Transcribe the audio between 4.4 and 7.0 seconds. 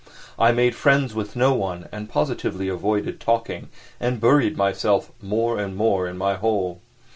myself more and more in my hole.